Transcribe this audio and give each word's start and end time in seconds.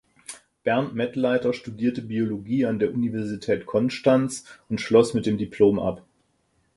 Bernd 0.63 0.95
Mettenleiter 0.95 1.53
studierte 1.53 2.01
Biologie 2.01 2.65
an 2.65 2.79
der 2.79 2.91
Universität 2.91 3.67
Konstanz 3.67 4.45
und 4.67 4.81
schloss 4.81 5.13
mit 5.13 5.27
dem 5.27 5.37
Diplom 5.37 5.77
ab. 5.79 6.01